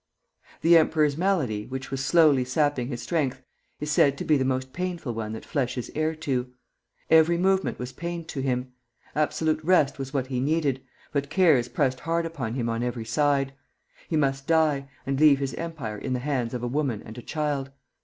[0.61, 3.43] The emperor's malady, which was slowly sapping his strength,
[3.79, 6.51] is said to be the most painful one that flesh is heir to.
[7.11, 8.71] Every movement was pain to him.
[9.15, 13.53] Absolute rest was what he needed, but cares pressed hard upon him on every side.
[14.09, 17.21] He must die, and leave his empire in the hands of a woman and a
[17.21, 17.69] child.